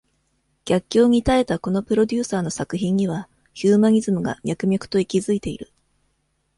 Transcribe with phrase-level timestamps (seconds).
[0.65, 5.71] 逆境に耐えたこのプロデューサーの作品には、ヒューマニズムが、脈々と息ずいている。